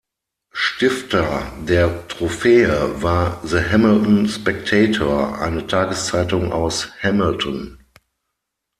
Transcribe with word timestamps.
Stifter 0.51 1.51
der 1.63 2.07
Trophäe 2.07 3.03
war 3.03 3.39
"The 3.45 3.59
Hamilton 3.59 4.27
Spectator", 4.27 5.37
eine 5.39 5.67
Tageszeitung 5.67 6.51
aus 6.51 6.89
Hamilton. 7.03 7.77